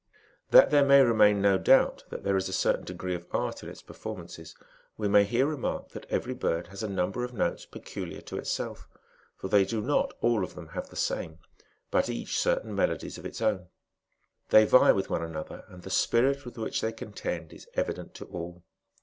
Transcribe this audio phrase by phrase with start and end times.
[0.49, 3.69] That there may remain no doubt that there is a certain degree of art in
[3.69, 4.55] its performances,
[4.97, 8.87] we may here remark that every bird has a number of notes peculiar to itself;
[9.37, 11.37] for they do not, all of them, have the same,
[11.91, 13.67] but each, certain melodies of its own.
[14.49, 18.25] They vie with one another, and the spirit with which they contend is evident to
[18.25, 18.63] all.